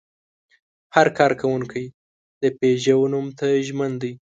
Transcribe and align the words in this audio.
هر 0.95 1.07
کارکوونکی 1.19 1.85
د 2.41 2.43
پيژو 2.59 2.99
نوم 3.13 3.27
ته 3.37 3.47
ژمن 3.67 3.91
دی. 4.01 4.11